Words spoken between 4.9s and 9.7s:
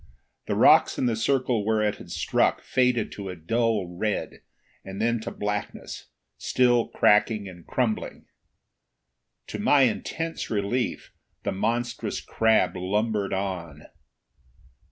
then to blackness, still cracking and crumbling. To